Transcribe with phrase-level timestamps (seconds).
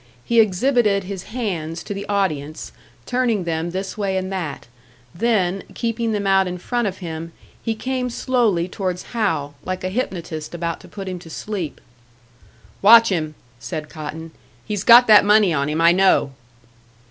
[0.25, 2.71] He exhibited his hands to the audience,
[3.05, 4.65] turning them this way and that;
[5.13, 9.89] then, keeping them out in front of him, he came slowly towards Hal, like a
[9.89, 11.79] hypnotist about to put him to sleep.
[12.81, 14.31] "Watch him!" said Cotton.
[14.65, 16.31] "He's got that money on him, I know."